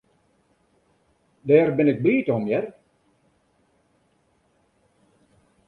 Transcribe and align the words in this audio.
Dêr 1.47 1.67
bin 1.77 1.91
ik 1.93 1.99
bliid 2.03 2.27
om, 2.35 2.43
hear. 2.49 2.65